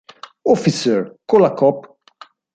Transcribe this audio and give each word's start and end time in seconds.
Officer, 0.53 1.13
Call 1.27 1.45
a 1.45 1.51
Cop 1.55 1.85